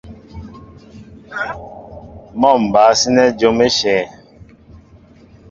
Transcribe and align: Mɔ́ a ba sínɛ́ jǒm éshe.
Mɔ́ 2.39 2.53
a 2.61 2.69
ba 2.73 2.81
sínɛ́ 2.99 3.27
jǒm 3.39 3.57
éshe. 3.67 3.95